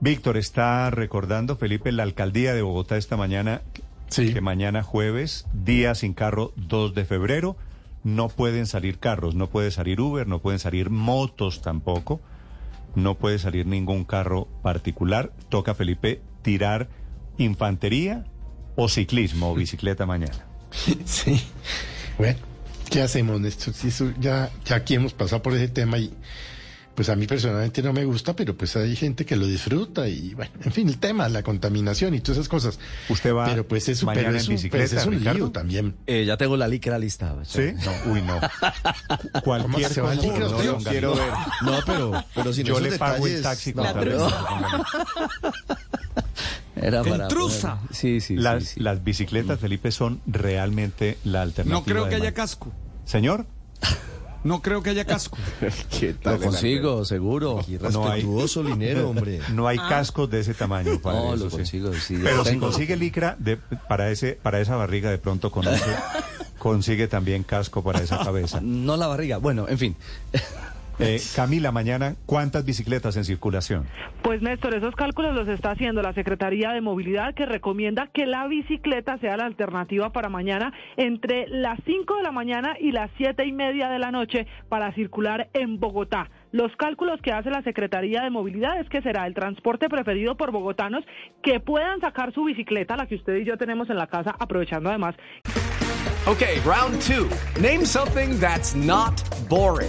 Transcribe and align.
Víctor 0.00 0.36
está 0.36 0.90
recordando, 0.90 1.56
Felipe, 1.56 1.90
la 1.92 2.02
alcaldía 2.02 2.54
de 2.54 2.62
Bogotá 2.62 2.96
esta 2.96 3.16
mañana, 3.16 3.62
Sí. 4.08 4.32
que 4.32 4.40
mañana 4.40 4.82
jueves, 4.82 5.46
día 5.52 5.94
sin 5.94 6.12
carro 6.14 6.52
2 6.56 6.94
de 6.94 7.04
febrero, 7.04 7.56
no 8.04 8.28
pueden 8.28 8.66
salir 8.66 8.98
carros, 8.98 9.34
no 9.34 9.48
puede 9.48 9.70
salir 9.72 10.00
Uber, 10.00 10.28
no 10.28 10.38
pueden 10.40 10.60
salir 10.60 10.90
motos 10.90 11.60
tampoco, 11.60 12.20
no 12.94 13.16
puede 13.16 13.38
salir 13.40 13.66
ningún 13.66 14.04
carro 14.04 14.46
particular. 14.62 15.32
Toca, 15.48 15.74
Felipe, 15.74 16.20
tirar 16.42 16.88
infantería 17.36 18.24
o 18.76 18.88
ciclismo 18.88 19.50
o 19.50 19.54
bicicleta 19.56 20.06
mañana. 20.06 20.46
Sí. 21.04 21.42
Bueno, 22.16 22.38
¿qué 22.90 23.02
hacemos, 23.02 23.40
Néstor? 23.40 23.74
Si 23.74 23.88
eso 23.88 24.12
ya, 24.20 24.50
ya 24.64 24.76
aquí 24.76 24.94
hemos 24.94 25.14
pasado 25.14 25.42
por 25.42 25.54
ese 25.54 25.68
tema 25.68 25.98
y 25.98 26.12
pues 26.96 27.08
a 27.10 27.14
mí 27.14 27.26
personalmente 27.26 27.82
no 27.82 27.92
me 27.92 28.04
gusta, 28.04 28.34
pero 28.34 28.56
pues 28.56 28.74
hay 28.74 28.96
gente 28.96 29.24
que 29.26 29.36
lo 29.36 29.46
disfruta 29.46 30.08
y 30.08 30.34
bueno, 30.34 30.50
en 30.64 30.72
fin, 30.72 30.88
el 30.88 30.98
tema, 30.98 31.28
la 31.28 31.42
contaminación 31.42 32.14
y 32.14 32.20
todas 32.20 32.38
esas 32.38 32.48
cosas. 32.48 32.78
¿Usted 33.08 33.34
va 33.34 33.44
pero 33.46 33.68
pues 33.68 33.88
es, 33.88 34.02
mañana 34.02 34.28
pero 34.28 34.38
en 34.38 34.42
un, 34.44 34.48
bicicleta, 34.48 34.90
pues 34.90 35.00
es 35.00 35.06
un 35.06 35.22
lío 35.22 35.50
también. 35.50 35.94
Eh, 36.06 36.24
ya 36.24 36.36
tengo 36.36 36.56
la 36.56 36.66
licra 36.66 36.98
lista. 36.98 37.36
¿Sí? 37.44 37.72
No, 37.84 38.12
uy, 38.12 38.22
no. 38.22 38.40
Cualquier 39.44 39.92
se 39.92 40.00
va 40.00 40.12
el 40.14 40.18
cosa, 40.18 40.32
licra? 40.32 40.48
no, 40.48 40.62
don 40.62 40.84
Quiero 40.84 41.14
ver. 41.14 41.30
No, 41.62 41.78
pero, 41.84 42.24
pero 42.34 42.52
sin 42.52 42.66
Yo 42.66 42.80
le 42.80 42.98
pago 42.98 43.26
el 43.26 43.42
taxi 43.42 43.74
no, 43.74 43.84
con 43.84 44.08
Era 46.76 47.02
para 47.02 47.24
Intrusa. 47.24 47.76
poder- 47.80 47.94
Sí, 47.94 48.20
sí, 48.20 48.36
Las, 48.36 48.64
sí, 48.64 48.70
sí. 48.74 48.80
las 48.80 49.02
bicicletas, 49.04 49.58
Felipe, 49.60 49.90
son 49.92 50.20
realmente 50.26 51.18
la 51.24 51.42
alternativa. 51.42 51.78
No 51.78 51.84
creo 51.84 52.08
que 52.08 52.14
haya 52.16 52.32
casco. 52.32 52.72
Señor, 53.04 53.46
No 54.44 54.62
creo 54.62 54.82
que 54.82 54.90
haya 54.90 55.04
casco. 55.04 55.36
Lo 56.24 56.38
consigo, 56.40 57.04
seguro. 57.04 57.64
Y 57.66 57.72
No 57.92 58.04
hay- 58.04 58.20
respetuoso, 58.22 58.62
linero, 58.62 59.10
hombre. 59.10 59.40
no 59.52 59.66
hay 59.66 59.78
cascos 59.78 60.30
de 60.30 60.40
ese 60.40 60.54
tamaño 60.54 61.00
para 61.00 61.18
No, 61.18 61.34
eso, 61.34 61.44
lo 61.44 61.50
consigo, 61.50 61.92
sí, 61.94 62.18
Pero 62.22 62.36
lo 62.38 62.44
si 62.44 62.56
consigue 62.58 62.96
licra 62.96 63.36
de, 63.38 63.56
para 63.56 64.10
ese 64.10 64.38
para 64.40 64.60
esa 64.60 64.76
barriga 64.76 65.10
de 65.10 65.18
pronto 65.18 65.50
conoce, 65.50 65.84
consigue 66.58 67.08
también 67.08 67.42
casco 67.42 67.82
para 67.82 68.00
esa 68.00 68.22
cabeza. 68.24 68.60
No 68.62 68.96
la 68.96 69.06
barriga. 69.06 69.38
Bueno, 69.38 69.66
en 69.68 69.78
fin. 69.78 69.96
Eh, 70.98 71.20
Camila, 71.34 71.72
mañana, 71.72 72.14
¿cuántas 72.24 72.64
bicicletas 72.64 73.16
en 73.16 73.24
circulación? 73.24 73.86
Pues 74.22 74.40
Néstor, 74.40 74.74
esos 74.74 74.94
cálculos 74.94 75.34
los 75.34 75.46
está 75.48 75.72
haciendo 75.72 76.00
la 76.00 76.14
Secretaría 76.14 76.70
de 76.72 76.80
Movilidad 76.80 77.34
que 77.34 77.44
recomienda 77.44 78.08
que 78.12 78.26
la 78.26 78.46
bicicleta 78.46 79.18
sea 79.18 79.36
la 79.36 79.44
alternativa 79.44 80.10
para 80.10 80.28
mañana 80.28 80.72
entre 80.96 81.46
las 81.48 81.78
5 81.84 82.16
de 82.16 82.22
la 82.22 82.32
mañana 82.32 82.76
y 82.80 82.92
las 82.92 83.10
siete 83.18 83.44
y 83.44 83.52
media 83.52 83.88
de 83.88 83.98
la 83.98 84.10
noche 84.10 84.46
para 84.68 84.92
circular 84.94 85.48
en 85.52 85.78
Bogotá. 85.78 86.30
Los 86.52 86.74
cálculos 86.76 87.20
que 87.20 87.32
hace 87.32 87.50
la 87.50 87.62
Secretaría 87.62 88.22
de 88.22 88.30
Movilidad 88.30 88.80
es 88.80 88.88
que 88.88 89.02
será 89.02 89.26
el 89.26 89.34
transporte 89.34 89.88
preferido 89.90 90.36
por 90.36 90.50
bogotanos 90.50 91.04
que 91.42 91.60
puedan 91.60 92.00
sacar 92.00 92.32
su 92.32 92.44
bicicleta, 92.44 92.96
la 92.96 93.06
que 93.06 93.16
usted 93.16 93.36
y 93.36 93.44
yo 93.44 93.58
tenemos 93.58 93.90
en 93.90 93.96
la 93.96 94.06
casa, 94.06 94.34
aprovechando 94.38 94.88
además 94.88 95.14
Okay, 96.26 96.58
round 96.64 97.00
two. 97.02 97.28
Name 97.60 97.84
something 97.86 98.40
that's 98.40 98.74
not 98.74 99.22
boring. 99.48 99.88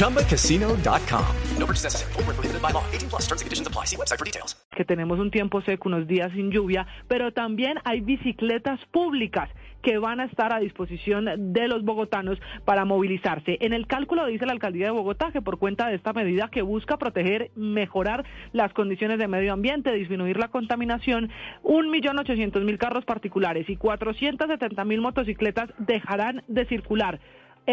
ChumbaCasino.com. 0.00 1.26
No 1.58 1.66
purchase 1.66 1.84
necessary. 1.84 2.12
Full 2.14 2.24
prohibited 2.24 2.62
by 2.62 2.72
law. 2.72 2.84
18 2.90 3.10
plus 3.10 3.28
terms 3.28 3.42
and 3.42 3.46
conditions 3.46 3.68
apply. 3.68 3.84
See 3.84 3.96
website 3.96 4.18
for 4.18 4.24
details. 4.24 4.56
que 4.80 4.86
tenemos 4.86 5.18
un 5.18 5.30
tiempo 5.30 5.60
seco, 5.60 5.90
unos 5.90 6.06
días 6.06 6.32
sin 6.32 6.50
lluvia, 6.50 6.86
pero 7.06 7.32
también 7.32 7.74
hay 7.84 8.00
bicicletas 8.00 8.80
públicas 8.86 9.50
que 9.82 9.98
van 9.98 10.20
a 10.20 10.24
estar 10.24 10.54
a 10.54 10.58
disposición 10.58 11.52
de 11.52 11.68
los 11.68 11.84
bogotanos 11.84 12.38
para 12.64 12.86
movilizarse. 12.86 13.58
En 13.60 13.74
el 13.74 13.86
cálculo 13.86 14.24
dice 14.24 14.46
la 14.46 14.52
alcaldía 14.52 14.86
de 14.86 14.92
Bogotá 14.92 15.32
que 15.32 15.42
por 15.42 15.58
cuenta 15.58 15.88
de 15.88 15.96
esta 15.96 16.14
medida 16.14 16.48
que 16.48 16.62
busca 16.62 16.96
proteger, 16.96 17.50
mejorar 17.56 18.24
las 18.52 18.72
condiciones 18.72 19.18
de 19.18 19.28
medio 19.28 19.52
ambiente, 19.52 19.92
disminuir 19.92 20.38
la 20.38 20.48
contaminación, 20.48 21.30
un 21.62 21.90
millón 21.90 22.18
ochocientos 22.18 22.62
mil 22.64 22.78
carros 22.78 23.04
particulares 23.04 23.68
y 23.68 23.76
470 23.76 24.82
mil 24.86 25.02
motocicletas 25.02 25.68
dejarán 25.76 26.42
de 26.48 26.64
circular. 26.64 27.20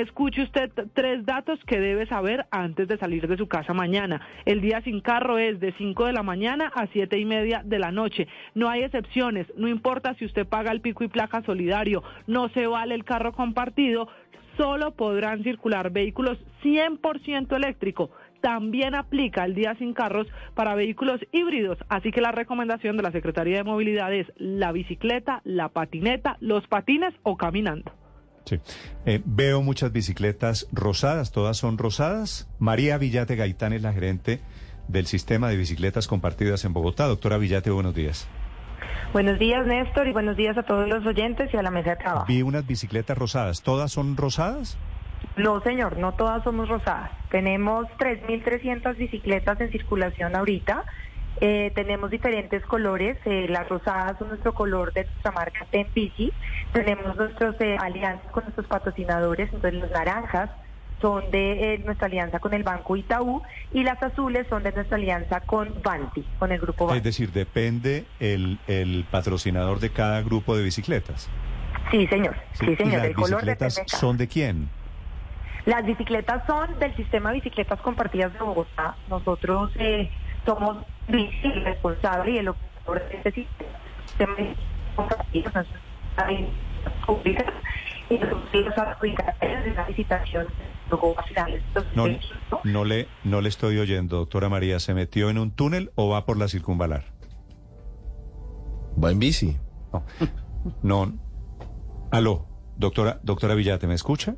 Escuche 0.00 0.42
usted 0.42 0.72
tres 0.92 1.24
datos 1.24 1.60
que 1.68 1.78
debe 1.78 2.04
saber 2.06 2.46
antes 2.50 2.88
de 2.88 2.98
salir 2.98 3.28
de 3.28 3.36
su 3.36 3.46
casa 3.46 3.72
mañana. 3.74 4.20
El 4.44 4.60
día 4.60 4.80
sin 4.80 5.00
carro 5.00 5.38
es 5.38 5.60
de 5.60 5.72
5 5.78 6.06
de 6.06 6.12
la 6.12 6.24
mañana 6.24 6.72
a 6.74 6.88
siete 6.88 7.16
y 7.16 7.24
media 7.24 7.62
de 7.64 7.78
la 7.78 7.92
noche. 7.92 8.26
No 8.56 8.68
hay 8.68 8.82
excepciones. 8.82 9.46
No 9.56 9.68
importa 9.68 10.14
si 10.14 10.24
usted 10.24 10.48
paga 10.48 10.72
el 10.72 10.80
pico 10.80 11.04
y 11.04 11.08
placa 11.08 11.42
solidario. 11.42 12.02
No 12.26 12.48
se 12.48 12.66
vale 12.66 12.96
el 12.96 13.04
carro 13.04 13.34
compartido. 13.34 14.08
Solo 14.56 14.96
podrán 14.96 15.44
circular 15.44 15.92
vehículos 15.92 16.38
100% 16.64 17.54
eléctrico. 17.54 18.10
También 18.40 18.96
aplica 18.96 19.44
el 19.44 19.54
día 19.54 19.76
sin 19.76 19.94
carros 19.94 20.26
para 20.56 20.74
vehículos 20.74 21.20
híbridos. 21.30 21.78
Así 21.88 22.10
que 22.10 22.20
la 22.20 22.32
recomendación 22.32 22.96
de 22.96 23.04
la 23.04 23.12
Secretaría 23.12 23.58
de 23.58 23.64
Movilidad 23.64 24.12
es 24.12 24.26
la 24.38 24.72
bicicleta, 24.72 25.40
la 25.44 25.68
patineta, 25.68 26.36
los 26.40 26.66
patines 26.66 27.14
o 27.22 27.36
caminando. 27.36 27.92
Sí. 28.44 28.60
Eh, 29.06 29.22
veo 29.24 29.62
muchas 29.62 29.92
bicicletas 29.92 30.68
rosadas, 30.72 31.32
todas 31.32 31.56
son 31.56 31.78
rosadas. 31.78 32.48
María 32.58 32.98
Villate 32.98 33.36
Gaitán 33.36 33.72
es 33.72 33.82
la 33.82 33.92
gerente 33.92 34.40
del 34.88 35.06
sistema 35.06 35.48
de 35.48 35.56
bicicletas 35.56 36.06
compartidas 36.08 36.64
en 36.64 36.72
Bogotá. 36.72 37.06
Doctora 37.06 37.38
Villate, 37.38 37.70
buenos 37.70 37.94
días. 37.94 38.28
Buenos 39.12 39.38
días, 39.38 39.66
Néstor, 39.66 40.08
y 40.08 40.12
buenos 40.12 40.36
días 40.36 40.58
a 40.58 40.64
todos 40.64 40.88
los 40.88 41.06
oyentes 41.06 41.48
y 41.54 41.56
a 41.56 41.62
la 41.62 41.70
mesa 41.70 41.90
de 41.90 41.96
trabajo. 41.96 42.26
Vi 42.26 42.42
unas 42.42 42.66
bicicletas 42.66 43.16
rosadas, 43.16 43.62
¿todas 43.62 43.92
son 43.92 44.16
rosadas? 44.16 44.76
No, 45.36 45.60
señor, 45.62 45.98
no 45.98 46.12
todas 46.14 46.42
somos 46.44 46.68
rosadas. 46.68 47.10
Tenemos 47.30 47.86
3.300 47.98 48.96
bicicletas 48.96 49.60
en 49.60 49.70
circulación 49.70 50.36
ahorita. 50.36 50.84
Eh, 51.40 51.72
tenemos 51.74 52.10
diferentes 52.10 52.64
colores. 52.64 53.16
eh, 53.24 53.46
las 53.48 53.68
rosadas 53.68 54.18
son 54.18 54.28
nuestro 54.28 54.54
color 54.54 54.92
de 54.92 55.04
nuestra 55.04 55.32
marca 55.32 55.66
Ten 55.70 55.88
Bici. 55.94 56.32
Tenemos 56.72 57.16
nuestras 57.16 57.56
alianzas 57.80 58.30
con 58.30 58.44
nuestros 58.44 58.66
patrocinadores. 58.66 59.52
Entonces, 59.52 59.80
las 59.80 59.90
naranjas 59.90 60.50
son 61.00 61.30
de 61.30 61.74
eh, 61.74 61.78
nuestra 61.84 62.06
alianza 62.06 62.38
con 62.38 62.54
el 62.54 62.62
Banco 62.62 62.96
Itaú 62.96 63.42
y 63.72 63.82
las 63.82 64.02
azules 64.02 64.46
son 64.48 64.62
de 64.62 64.72
nuestra 64.72 64.96
alianza 64.96 65.40
con 65.40 65.82
Banti, 65.82 66.24
con 66.38 66.52
el 66.52 66.60
grupo 66.60 66.86
Banti. 66.86 66.98
Es 66.98 67.04
decir, 67.04 67.32
depende 67.32 68.06
el, 68.20 68.58
el 68.68 69.04
patrocinador 69.10 69.80
de 69.80 69.90
cada 69.90 70.22
grupo 70.22 70.56
de 70.56 70.62
bicicletas. 70.62 71.28
Sí, 71.90 72.06
señor. 72.06 72.36
Sí, 72.52 72.70
¿Y 72.70 72.76
señor. 72.76 72.98
las 72.98 73.04
El 73.06 73.14
color 73.14 73.30
bicicletas 73.42 73.74
de 73.76 73.84
son 73.88 74.16
de 74.16 74.28
quién? 74.28 74.70
Las 75.66 75.84
bicicletas 75.84 76.46
son 76.46 76.78
del 76.78 76.94
sistema 76.96 77.30
de 77.30 77.36
bicicletas 77.36 77.80
compartidas 77.80 78.32
de 78.32 78.38
Bogotá. 78.38 78.96
Nosotros 79.08 79.72
eh, 79.76 80.10
somos 80.46 80.78
bici 81.08 81.50
responsable 81.64 82.32
y 82.32 82.38
el 82.38 82.48
operador 82.48 83.08
de 83.08 83.16
este 83.16 83.32
sistema 83.32 84.34
públicas 87.06 87.46
y 88.10 88.18
los 88.18 88.78
adjudicatarios 88.78 89.64
de 89.64 89.74
la 89.74 89.86
No, 91.94 92.02
2021. 92.04 92.60
no, 92.64 92.84
le, 92.84 93.08
no 93.24 93.40
le 93.40 93.48
estoy 93.48 93.78
oyendo, 93.78 94.18
doctora 94.18 94.48
María. 94.48 94.78
¿Se 94.80 94.94
metió 94.94 95.30
en 95.30 95.38
un 95.38 95.50
túnel 95.50 95.90
o 95.94 96.10
va 96.10 96.24
por 96.26 96.36
la 96.36 96.48
circunvalar? 96.48 97.04
Va 99.02 99.10
en 99.10 99.18
bici. 99.18 99.56
No. 99.92 100.04
No. 100.82 101.12
Aló, 102.10 102.46
doctora, 102.76 103.18
doctora 103.22 103.54
Villate, 103.54 103.86
¿me 103.86 103.94
escucha? 103.94 104.36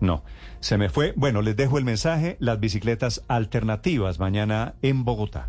No. 0.00 0.24
Se 0.60 0.78
me 0.78 0.88
fue. 0.88 1.12
Bueno, 1.16 1.42
les 1.42 1.56
dejo 1.56 1.78
el 1.78 1.84
mensaje, 1.84 2.36
las 2.40 2.58
bicicletas 2.60 3.24
alternativas 3.28 4.18
mañana 4.18 4.74
en 4.82 5.04
Bogotá. 5.04 5.48